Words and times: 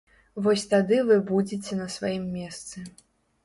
Вось 0.45 0.63
тады 0.71 0.97
вы 1.11 1.19
будзеце 1.29 1.79
на 1.83 1.87
сваім 1.99 2.27
месцы. 2.41 2.77